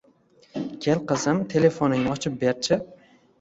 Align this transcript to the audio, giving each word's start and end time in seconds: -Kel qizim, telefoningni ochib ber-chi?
-Kel 0.85 1.03
qizim, 1.11 1.41
telefoningni 1.51 2.11
ochib 2.15 2.41
ber-chi? 2.47 2.81